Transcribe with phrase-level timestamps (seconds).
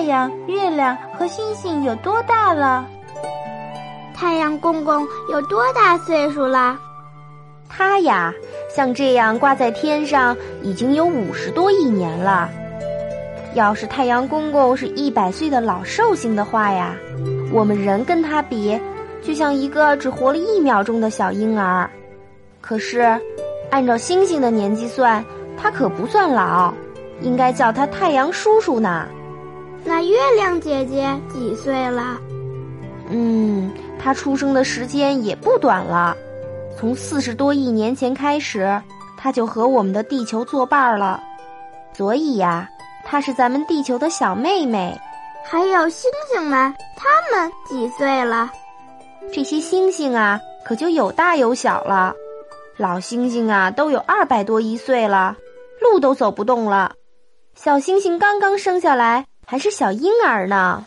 [0.00, 2.86] 太阳、月亮和星星有多大了？
[4.14, 6.78] 太阳公公有多大岁数了？
[7.68, 8.32] 他呀，
[8.74, 12.48] 像这样挂在天上已经有五十多亿年了。
[13.52, 16.96] 要是太阳公公是一百岁的老寿星的话呀，
[17.52, 18.80] 我们人跟他比，
[19.22, 21.90] 就像一个只活了一秒钟的小婴儿。
[22.62, 23.20] 可是，
[23.70, 25.22] 按照星星的年纪算，
[25.58, 26.72] 他可不算老，
[27.20, 29.06] 应该叫他太阳叔叔呢。
[29.84, 32.18] 那月亮姐姐几岁了？
[33.08, 36.16] 嗯，她出生的时间也不短了，
[36.78, 38.80] 从四十多亿年前开始，
[39.16, 41.22] 她就和我们的地球作伴了，
[41.92, 42.68] 所以呀，
[43.04, 44.98] 她是咱们地球的小妹妹。
[45.42, 48.50] 还有星星们，他们几岁了？
[49.32, 52.14] 这些星星啊，可就有大有小了。
[52.76, 55.36] 老星星啊，都有二百多亿岁了，
[55.80, 56.92] 路都走不动了；
[57.54, 60.84] 小星星刚刚生下来，还是小婴儿呢。